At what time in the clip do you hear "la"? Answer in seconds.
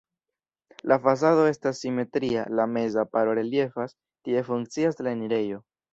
0.91-0.95, 2.61-2.65, 5.07-5.13